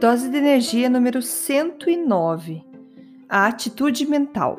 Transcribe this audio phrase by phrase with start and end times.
[0.00, 2.64] Dose de energia número 109.
[3.28, 4.58] A atitude mental.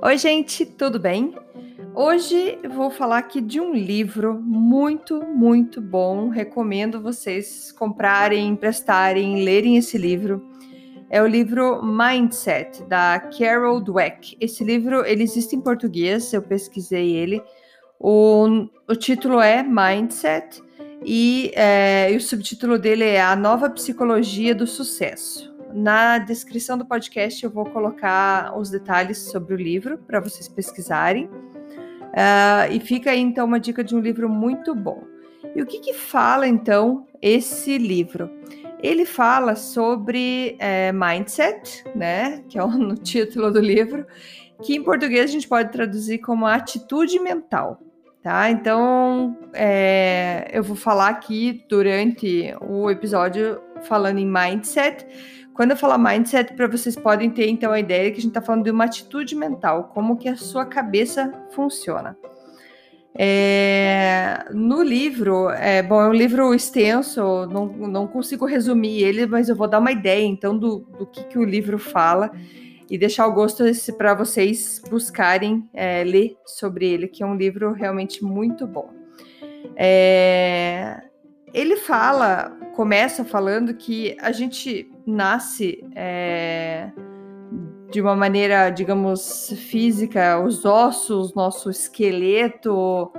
[0.00, 1.34] Oi, gente, tudo bem?
[1.92, 6.28] Hoje vou falar aqui de um livro muito, muito bom.
[6.28, 10.48] Recomendo vocês comprarem, emprestarem, lerem esse livro.
[11.10, 14.36] É o livro Mindset da Carol Dweck.
[14.40, 17.42] Esse livro ele existe em português, eu pesquisei ele.
[17.98, 20.62] O, o título é Mindset
[21.04, 25.54] e, é, e o subtítulo dele é A Nova Psicologia do Sucesso.
[25.72, 31.26] Na descrição do podcast eu vou colocar os detalhes sobre o livro para vocês pesquisarem.
[31.26, 35.04] Uh, e fica aí então uma dica de um livro muito bom.
[35.54, 38.30] E o que, que fala então esse livro?
[38.82, 42.42] Ele fala sobre é, mindset, né?
[42.48, 44.06] Que é o no título do livro,
[44.62, 47.80] que em português a gente pode traduzir como atitude mental
[48.26, 48.50] tá?
[48.50, 55.06] Então, é, eu vou falar aqui durante o episódio falando em mindset.
[55.54, 58.42] Quando eu falar mindset, para vocês podem ter então a ideia que a gente está
[58.42, 62.18] falando de uma atitude mental, como que a sua cabeça funciona.
[63.14, 69.48] É, no livro, é, bom, é um livro extenso, não, não consigo resumir ele, mas
[69.48, 72.32] eu vou dar uma ideia então do, do que, que o livro fala
[72.90, 73.64] e deixar o gosto
[73.96, 78.90] para vocês buscarem é, ler sobre ele, que é um livro realmente muito bom.
[79.76, 81.02] É,
[81.52, 86.90] ele fala, começa falando que a gente nasce é,
[87.90, 93.10] de uma maneira, digamos, física, os ossos, nosso esqueleto,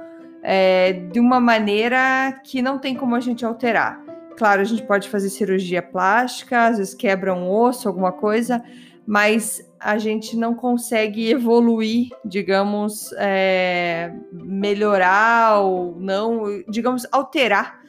[0.44, 4.01] é, de uma maneira que não tem como a gente alterar.
[4.38, 8.63] Claro, a gente pode fazer cirurgia plástica, às vezes quebra um osso, alguma coisa,
[9.07, 17.79] mas a gente não consegue evoluir, digamos, é, melhorar ou não, digamos, alterar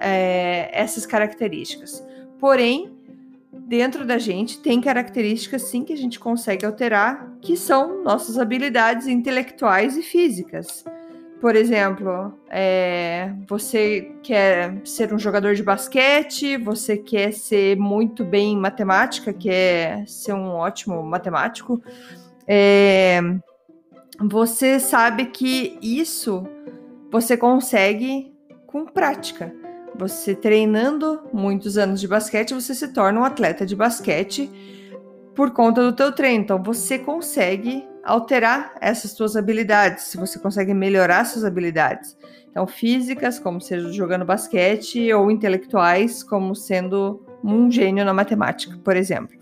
[0.00, 2.04] é, essas características.
[2.40, 2.90] Porém,
[3.52, 9.06] dentro da gente tem características sim que a gente consegue alterar, que são nossas habilidades
[9.06, 10.84] intelectuais e físicas.
[11.40, 18.54] Por exemplo, é, você quer ser um jogador de basquete, você quer ser muito bem
[18.54, 21.80] em matemática, quer ser um ótimo matemático.
[22.48, 23.20] É,
[24.18, 26.46] você sabe que isso
[27.10, 28.32] você consegue
[28.66, 29.54] com prática.
[29.94, 34.50] Você treinando muitos anos de basquete, você se torna um atleta de basquete
[35.34, 36.44] por conta do teu treino.
[36.44, 42.16] Então você consegue alterar essas suas habilidades, se você consegue melhorar suas habilidades.
[42.48, 48.96] Então, físicas, como seja jogando basquete, ou intelectuais, como sendo um gênio na matemática, por
[48.96, 49.36] exemplo.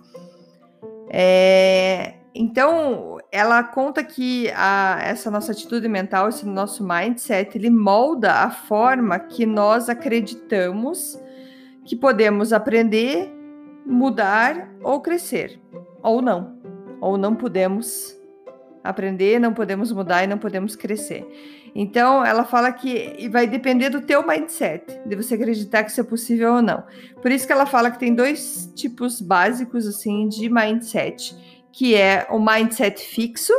[1.10, 8.32] É, então, ela conta que a, essa nossa atitude mental, esse nosso mindset, ele molda
[8.32, 11.16] a forma que nós acreditamos
[11.84, 13.30] que podemos aprender,
[13.86, 15.60] mudar ou crescer,
[16.02, 16.58] ou não,
[17.00, 18.18] ou não podemos
[18.84, 21.26] aprender, não podemos mudar e não podemos crescer.
[21.74, 26.04] Então, ela fala que vai depender do teu mindset, de você acreditar que isso é
[26.04, 26.84] possível ou não.
[27.20, 31.34] Por isso que ela fala que tem dois tipos básicos assim de mindset,
[31.72, 33.52] que é o mindset fixo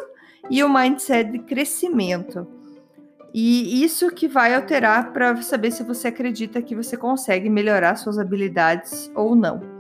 [0.49, 2.47] e o mindset de crescimento.
[3.33, 8.17] E isso que vai alterar para saber se você acredita que você consegue melhorar suas
[8.17, 9.74] habilidades ou não.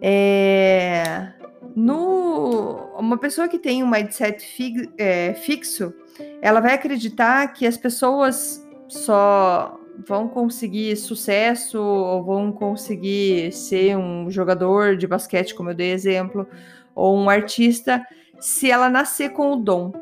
[0.00, 1.32] É...
[1.74, 5.92] No, uma pessoa que tem um mindset fi, é, fixo,
[6.40, 14.30] ela vai acreditar que as pessoas só vão conseguir sucesso ou vão conseguir ser um
[14.30, 16.46] jogador de basquete, como eu dei exemplo,
[16.94, 18.04] ou um artista,
[18.38, 19.92] se ela nascer com o dom.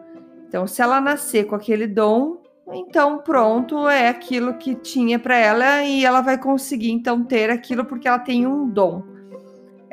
[0.48, 2.42] Então, se ela nascer com aquele dom,
[2.72, 7.84] então pronto, é aquilo que tinha para ela e ela vai conseguir então ter aquilo
[7.84, 9.02] porque ela tem um dom.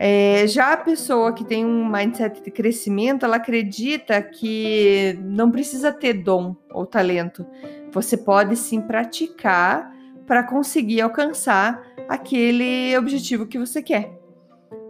[0.01, 5.91] É, já a pessoa que tem um mindset de crescimento, ela acredita que não precisa
[5.91, 7.45] ter dom ou talento.
[7.91, 9.93] Você pode sim praticar
[10.25, 14.09] para conseguir alcançar aquele objetivo que você quer.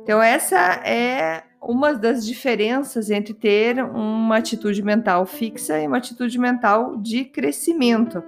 [0.03, 6.37] Então, essa é uma das diferenças entre ter uma atitude mental fixa e uma atitude
[6.37, 8.23] mental de crescimento.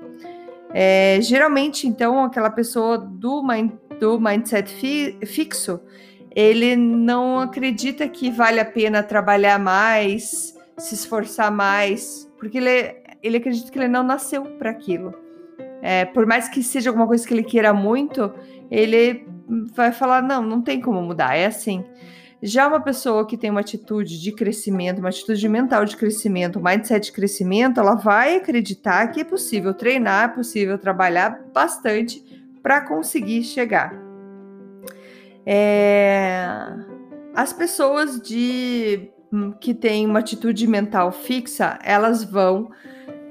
[0.74, 5.80] É, geralmente, então, aquela pessoa do, mind, do mindset fi, fixo,
[6.34, 13.38] ele não acredita que vale a pena trabalhar mais, se esforçar mais, porque ele, ele
[13.38, 15.14] acredita que ele não nasceu para aquilo.
[15.82, 18.32] É, por mais que seja alguma coisa que ele queira muito,
[18.70, 19.26] ele
[19.74, 21.84] vai falar: não, não tem como mudar, é assim.
[22.44, 26.64] Já uma pessoa que tem uma atitude de crescimento, uma atitude mental de crescimento, um
[26.64, 32.24] mindset de crescimento, ela vai acreditar que é possível treinar, é possível trabalhar bastante
[32.64, 34.01] para conseguir chegar.
[35.46, 36.68] É...
[37.34, 39.10] As pessoas de
[39.60, 42.70] que têm uma atitude mental fixa, elas vão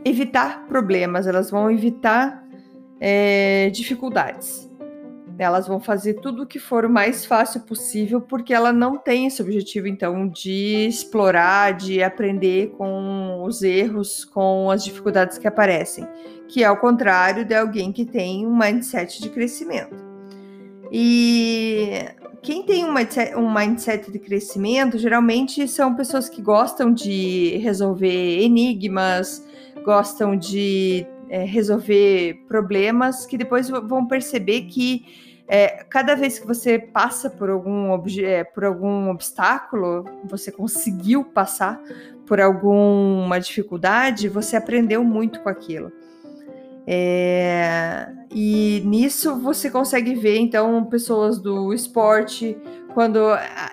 [0.05, 2.43] evitar problemas, elas vão evitar
[2.99, 4.69] é, dificuldades.
[5.39, 9.27] Elas vão fazer tudo o que for o mais fácil possível, porque ela não tem
[9.27, 16.07] esse objetivo, então, de explorar, de aprender com os erros, com as dificuldades que aparecem,
[16.47, 20.10] que é ao contrário de alguém que tem um mindset de crescimento.
[20.91, 22.05] E
[22.43, 28.43] quem tem um mindset, um mindset de crescimento geralmente são pessoas que gostam de resolver
[28.43, 29.45] enigmas,
[29.85, 35.05] gostam de é, resolver problemas, que depois vão perceber que
[35.47, 41.81] é, cada vez que você passa por algum, é, por algum obstáculo, você conseguiu passar
[42.25, 45.91] por alguma dificuldade, você aprendeu muito com aquilo.
[46.87, 52.57] É, e nisso você consegue ver, então, pessoas do esporte,
[52.95, 53.19] quando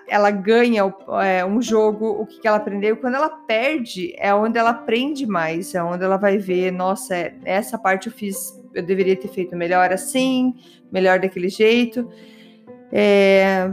[0.07, 0.83] ela ganha
[1.23, 2.97] é, um jogo, o que, que ela aprendeu.
[2.97, 7.35] Quando ela perde, é onde ela aprende mais, é onde ela vai ver, nossa, é,
[7.43, 10.55] essa parte eu fiz, eu deveria ter feito melhor assim,
[10.91, 12.07] melhor daquele jeito.
[12.91, 13.71] É,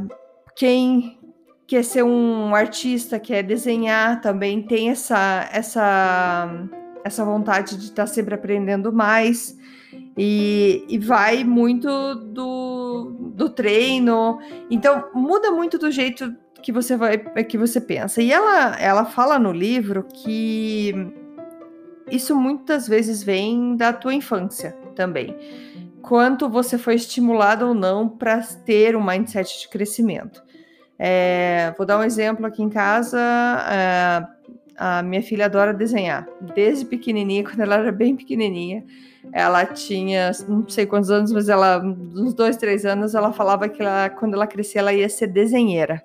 [0.56, 1.18] quem
[1.66, 6.68] quer ser um artista, quer desenhar, também tem essa, essa,
[7.04, 9.56] essa vontade de estar tá sempre aprendendo mais.
[10.16, 14.38] E, e vai muito do, do treino.
[14.70, 18.22] Então, muda muito do jeito que você vai que você pensa.
[18.22, 20.94] E ela, ela fala no livro que
[22.10, 25.36] isso muitas vezes vem da tua infância também.
[26.00, 30.42] Quanto você foi estimulado ou não para ter um mindset de crescimento.
[30.98, 33.18] É, vou dar um exemplo aqui em casa.
[33.18, 34.33] É,
[34.76, 36.26] a minha filha adora desenhar.
[36.54, 38.84] Desde pequenininha, quando ela era bem pequenininha,
[39.32, 43.82] ela tinha não sei quantos anos, mas ela, uns dois, três anos, ela falava que
[43.82, 46.02] ela, quando ela crescia, ela ia ser desenheira.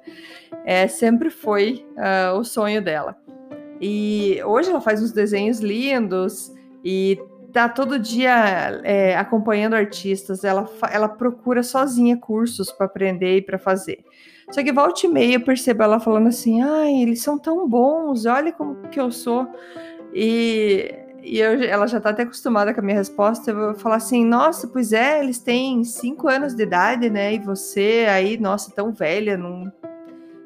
[0.65, 3.15] É, sempre foi uh, o sonho dela.
[3.81, 7.19] E hoje ela faz uns desenhos lindos e
[7.53, 10.43] tá todo dia é, acompanhando artistas.
[10.43, 14.03] Ela, ela procura sozinha cursos para aprender e para fazer.
[14.51, 18.25] Só que volta e meia eu percebo ela falando assim: ai, eles são tão bons,
[18.25, 19.47] olha como que eu sou.
[20.13, 20.91] E,
[21.21, 23.51] e eu, ela já tá até acostumada com a minha resposta.
[23.51, 27.33] Eu vou falar assim: nossa, pois é, eles têm cinco anos de idade, né?
[27.33, 29.71] E você aí, nossa, tão velha, não,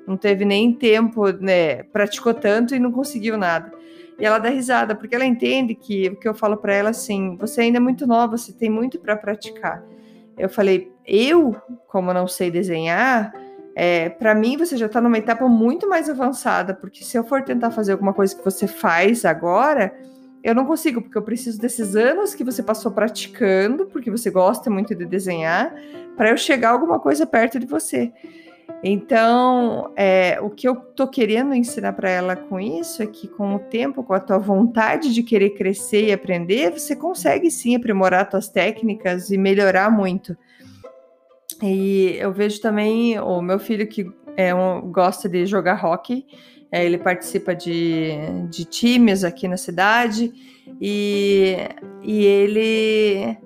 [0.05, 1.83] não teve nem tempo, né?
[1.83, 3.71] Praticou tanto e não conseguiu nada.
[4.19, 7.37] E ela dá risada, porque ela entende que o que eu falo para ela assim:
[7.37, 9.81] você ainda é muito nova, você tem muito para praticar.
[10.37, 11.55] Eu falei: eu,
[11.87, 13.33] como não sei desenhar
[13.75, 17.43] é, para mim, você já está numa etapa muito mais avançada, porque se eu for
[17.43, 19.93] tentar fazer alguma coisa que você faz agora,
[20.43, 24.69] eu não consigo, porque eu preciso desses anos que você passou praticando, porque você gosta
[24.69, 25.73] muito de desenhar,
[26.15, 28.11] para eu chegar alguma coisa perto de você.
[28.83, 33.55] Então, é, o que eu tô querendo ensinar para ela com isso é que, com
[33.55, 38.29] o tempo, com a tua vontade de querer crescer e aprender, você consegue sim aprimorar
[38.29, 40.37] tuas técnicas e melhorar muito.
[41.63, 46.25] E eu vejo também o meu filho que é um, gosta de jogar hockey.
[46.69, 48.11] É, ele participa de,
[48.49, 50.33] de times aqui na cidade
[50.81, 51.55] e,
[52.01, 53.37] e ele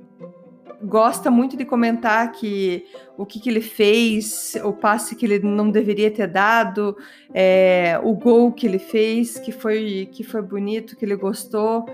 [0.81, 2.85] gosta muito de comentar que
[3.17, 6.95] o que, que ele fez, o passe que ele não deveria ter dado,
[7.33, 11.85] é, o gol que ele fez, que foi, que foi bonito, que ele gostou.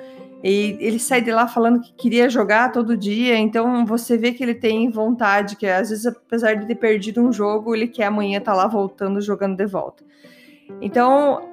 [0.43, 4.43] E ele sai de lá falando que queria jogar todo dia, então você vê que
[4.43, 8.39] ele tem vontade, que às vezes, apesar de ter perdido um jogo, ele quer amanhã
[8.39, 10.03] estar tá lá voltando, jogando de volta.
[10.81, 11.47] Então,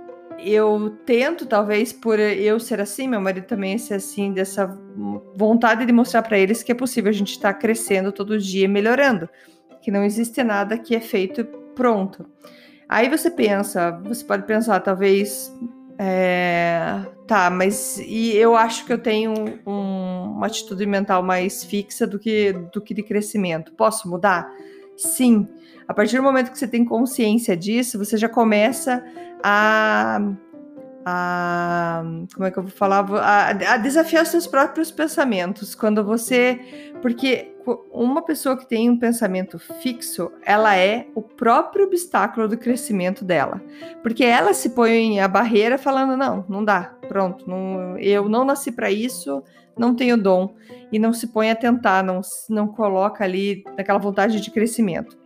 [0.45, 4.67] eu tento, talvez por eu ser assim, meu marido também ser assim, dessa
[5.37, 8.65] vontade de mostrar para eles que é possível a gente estar tá crescendo todo dia
[8.65, 9.29] e melhorando,
[9.81, 11.45] que não existe nada que é feito
[11.77, 12.27] pronto.
[12.89, 15.55] Aí você pensa, você pode pensar, talvez
[16.03, 19.35] é, tá, mas e eu acho que eu tenho
[19.67, 23.75] um, uma atitude mental mais fixa do que, do que de crescimento.
[23.75, 24.51] Posso mudar?
[24.97, 25.47] Sim.
[25.87, 29.05] A partir do momento que você tem consciência disso, você já começa
[29.45, 30.23] a
[31.05, 32.03] a
[32.35, 33.05] como é que eu vou falar?
[33.15, 35.75] A, a, desafiar os seus próprios pensamentos.
[35.75, 37.53] Quando você porque
[37.93, 43.61] uma pessoa que tem um pensamento fixo ela é o próprio obstáculo do crescimento dela.
[44.03, 48.73] Porque ela se põe a barreira falando não não dá pronto não, eu não nasci
[48.73, 49.43] para isso
[49.79, 50.55] não tenho dom.
[50.93, 55.19] E não se põe a tentar não não coloca ali aquela vontade de crescimento.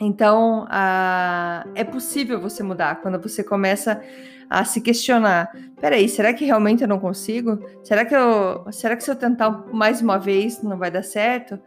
[0.00, 3.00] Então, a, é possível você mudar.
[3.00, 4.00] Quando você começa
[4.64, 5.50] se questionar:
[5.80, 7.58] peraí, será que realmente eu não consigo?
[7.82, 11.58] Será que eu, será que se eu tentar mais uma vez não vai dar certo?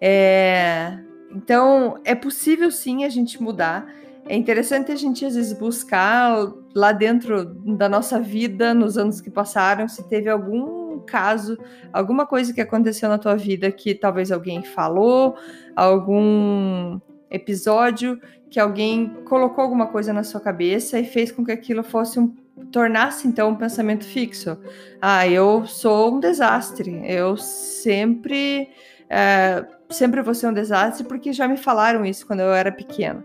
[0.00, 0.98] É,
[1.30, 3.86] então, é possível sim a gente mudar.
[4.26, 7.46] É interessante a gente às vezes buscar lá dentro
[7.76, 11.56] da nossa vida, nos anos que passaram, se teve algum caso,
[11.92, 15.34] alguma coisa que aconteceu na tua vida que talvez alguém falou,
[15.74, 18.20] algum episódio
[18.50, 22.34] que alguém colocou alguma coisa na sua cabeça e fez com que aquilo fosse um
[22.72, 24.58] tornasse então um pensamento fixo.
[25.00, 27.00] Ah, eu sou um desastre.
[27.04, 28.68] Eu sempre
[29.08, 33.24] é, sempre vou ser um desastre porque já me falaram isso quando eu era pequena.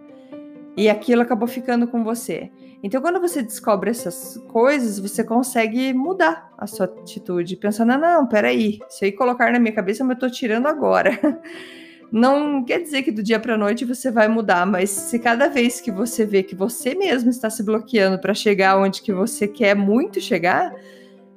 [0.76, 2.52] E aquilo acabou ficando com você.
[2.82, 8.28] Então, quando você descobre essas coisas, você consegue mudar a sua atitude, pensando: não, não,
[8.28, 11.12] peraí, se eu colocar na minha cabeça, eu tô tirando agora.
[12.14, 15.82] não quer dizer que do dia para noite você vai mudar, mas se cada vez
[15.82, 19.76] que você vê que você mesmo está se bloqueando para chegar onde que você quer
[19.76, 20.76] muito chegar,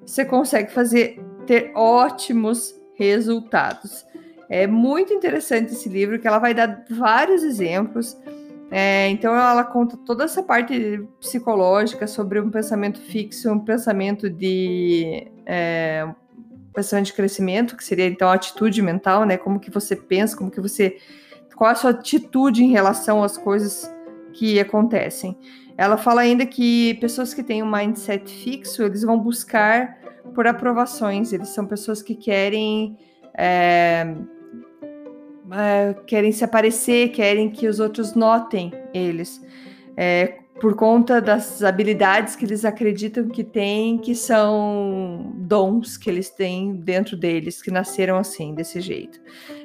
[0.05, 4.05] você consegue fazer ter ótimos resultados.
[4.51, 8.15] É muito interessante esse livro que ela vai dar vários exemplos.
[8.71, 15.27] É, então ela conta toda essa parte psicológica sobre um pensamento fixo, um pensamento de
[15.47, 16.07] é,
[16.77, 19.37] pensamento de crescimento, que seria então a atitude mental, né?
[19.37, 20.99] Como que você pensa, como que você.
[21.57, 23.91] Qual a sua atitude em relação às coisas
[24.35, 25.37] que acontecem.
[25.77, 29.99] Ela fala ainda que pessoas que têm um mindset fixo, eles vão buscar
[30.35, 32.97] por aprovações, eles são pessoas que querem.
[33.35, 34.15] É,
[35.53, 39.41] é, querem se aparecer, querem que os outros notem eles.
[39.97, 46.31] É, por conta das habilidades que eles acreditam que têm, que são dons que eles
[46.31, 49.21] têm dentro deles, que nasceram assim, desse jeito.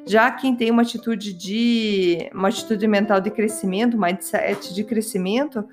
[0.06, 5.64] Já quem tem uma atitude de uma atitude mental de crescimento, mindset de crescimento,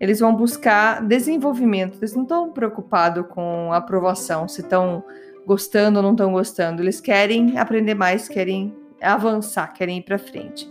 [0.00, 1.98] eles vão buscar desenvolvimento.
[1.98, 5.04] Eles não estão preocupados com aprovação, se estão
[5.46, 6.82] gostando ou não estão gostando.
[6.82, 10.68] Eles querem aprender mais, querem avançar, querem ir para frente.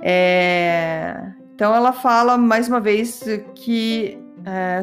[0.00, 1.32] É...
[1.62, 3.22] Então ela fala mais uma vez
[3.54, 4.82] que, é,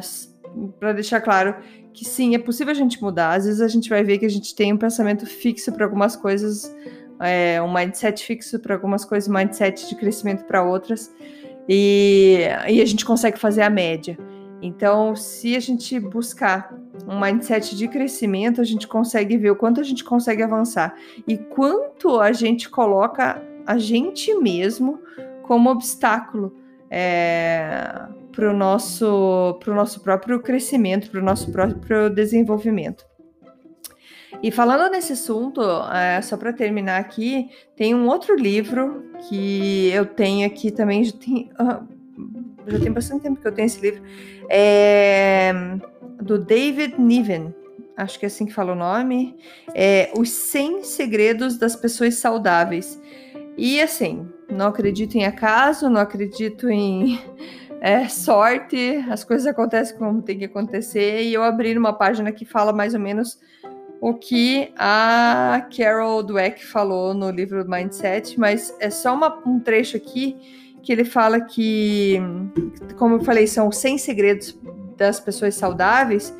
[0.80, 1.54] para deixar claro,
[1.94, 3.34] que sim, é possível a gente mudar.
[3.34, 6.16] Às vezes a gente vai ver que a gente tem um pensamento fixo para algumas
[6.16, 6.74] coisas,
[7.20, 11.14] é, um mindset fixo para algumas coisas, um mindset de crescimento para outras,
[11.68, 14.18] e, e a gente consegue fazer a média.
[14.62, 16.74] Então, se a gente buscar
[17.06, 20.96] um mindset de crescimento, a gente consegue ver o quanto a gente consegue avançar
[21.28, 25.02] e quanto a gente coloca a gente mesmo
[25.44, 26.58] como obstáculo
[26.90, 33.06] é, para o nosso, pro nosso próprio crescimento, para o nosso próprio desenvolvimento.
[34.42, 35.62] E falando nesse assunto,
[35.94, 41.12] é, só para terminar aqui, tem um outro livro que eu tenho aqui também, já
[41.12, 41.86] tem, uh,
[42.68, 44.02] já tem bastante tempo que eu tenho esse livro,
[44.50, 45.54] é
[46.22, 47.54] do David Niven,
[47.96, 49.38] acho que é assim que fala o nome,
[49.74, 53.02] é Os 100 Segredos das Pessoas Saudáveis.
[53.58, 57.20] E assim, não acredito em acaso, não acredito em
[57.82, 61.24] é, sorte, as coisas acontecem como tem que acontecer.
[61.24, 63.40] E eu abri uma página que fala mais ou menos
[64.02, 69.98] o que a Carol Dweck falou no livro Mindset, mas é só uma, um trecho
[69.98, 70.38] aqui
[70.82, 72.18] que ele fala que,
[72.98, 74.58] como eu falei, são 100 segredos
[74.98, 76.34] das pessoas saudáveis.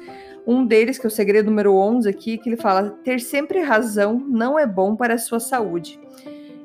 [0.48, 4.24] Um deles, que é o segredo número 11 aqui, que ele fala: ter sempre razão
[4.28, 6.00] não é bom para a sua saúde.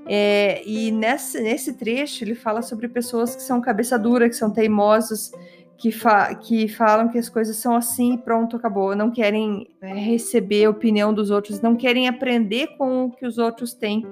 [0.06, 4.50] É, e nesse, nesse trecho ele fala sobre pessoas que são cabeça dura, que são
[4.50, 5.32] teimosos,
[5.76, 8.94] que, fa que falam que as coisas são assim e pronto, acabou.
[8.94, 13.38] Não querem é, receber a opinião dos outros, não querem aprender com o que os
[13.38, 14.06] outros têm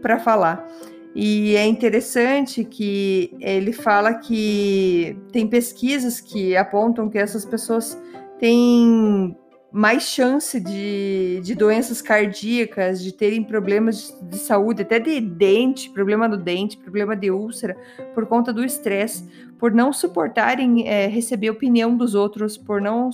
[0.00, 0.66] para falar.
[1.14, 7.96] E é interessante que ele fala que tem pesquisas que apontam que essas pessoas
[8.40, 9.36] têm
[9.74, 15.90] mais chance de, de doenças cardíacas, de terem problemas de, de saúde, até de dente,
[15.90, 17.76] problema do dente, problema de úlcera,
[18.14, 19.28] por conta do estresse,
[19.58, 23.10] por não suportarem é, receber opinião dos outros, por não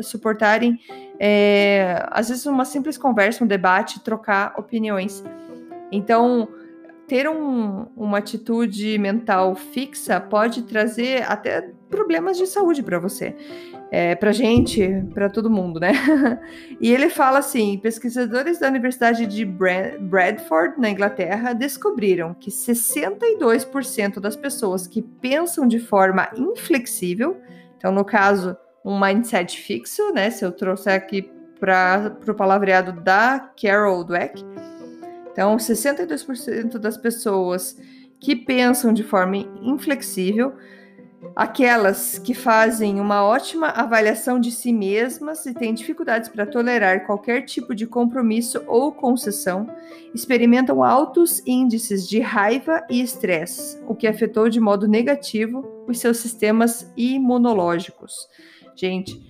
[0.00, 0.80] suportarem,
[1.20, 5.22] é, às vezes, uma simples conversa, um debate, trocar opiniões.
[5.92, 6.48] Então,
[7.06, 13.36] ter um, uma atitude mental fixa pode trazer até problemas de saúde para você
[13.94, 15.92] é, para gente, para todo mundo, né?
[16.80, 24.34] e ele fala assim: pesquisadores da Universidade de Bradford, na Inglaterra, descobriram que 62% das
[24.34, 27.36] pessoas que pensam de forma inflexível,
[27.76, 30.30] então, no caso, um mindset fixo, né?
[30.30, 31.30] Se eu trouxer aqui
[31.60, 34.42] para o palavreado da Carol Dweck,
[35.30, 37.76] então, 62% das pessoas
[38.18, 40.54] que pensam de forma inflexível
[41.36, 47.42] Aquelas que fazem uma ótima avaliação de si mesmas e têm dificuldades para tolerar qualquer
[47.42, 49.66] tipo de compromisso ou concessão,
[50.14, 56.18] experimentam altos índices de raiva e estresse, o que afetou de modo negativo os seus
[56.18, 58.28] sistemas imunológicos.
[58.74, 59.20] Gente,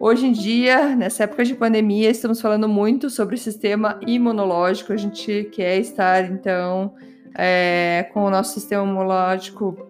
[0.00, 4.92] hoje em dia, nessa época de pandemia, estamos falando muito sobre o sistema imunológico.
[4.92, 6.94] A gente quer estar, então,
[7.34, 9.86] é, com o nosso sistema imunológico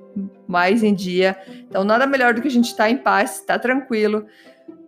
[0.47, 1.37] mais em dia.
[1.69, 4.27] Então, nada melhor do que a gente estar tá em paz, estar tá tranquilo,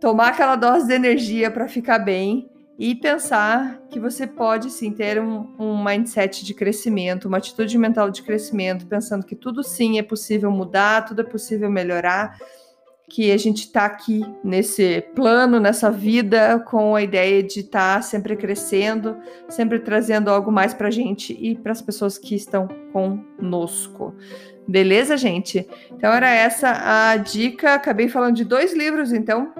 [0.01, 5.21] tomar aquela dose de energia para ficar bem e pensar que você pode sim ter
[5.21, 10.03] um, um, mindset de crescimento, uma atitude mental de crescimento, pensando que tudo sim é
[10.03, 12.39] possível mudar, tudo é possível melhorar,
[13.11, 18.03] que a gente está aqui nesse plano, nessa vida, com a ideia de estar tá
[18.03, 19.15] sempre crescendo,
[19.47, 24.15] sempre trazendo algo mais para a gente e para as pessoas que estão conosco.
[24.71, 25.67] Beleza, gente?
[25.91, 27.75] Então era essa a dica.
[27.75, 29.53] Acabei falando de dois livros, então,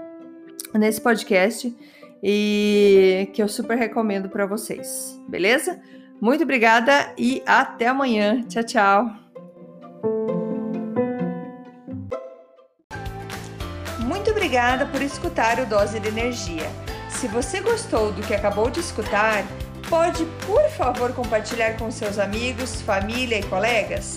[0.73, 1.77] nesse podcast
[2.23, 5.21] e que eu super recomendo para vocês.
[5.29, 5.81] Beleza?
[6.21, 8.45] Muito obrigada e até amanhã.
[8.49, 9.11] Tchau, tchau.
[14.07, 16.71] Muito obrigada por escutar o Dose de Energia.
[17.09, 19.45] Se você gostou do que acabou de escutar,
[19.89, 24.17] pode, por favor, compartilhar com seus amigos, família e colegas?